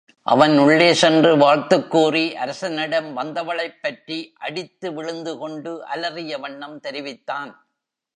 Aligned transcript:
அவன் 0.23 0.57
உள்ளே 0.57 0.93
சென்று 0.93 1.37
வாழ்த்துக் 1.37 1.91
கூறி 1.91 2.35
அரசனிடம் 2.35 3.17
வந்தவளைப்பற்றி 3.17 4.33
அடித்து 4.39 4.93
விழுந்து 4.93 5.37
கொண்டு 5.37 5.85
அலறிய 5.85 6.37
வண்ணம் 6.37 6.79
தெரிவித்தான். 6.79 7.67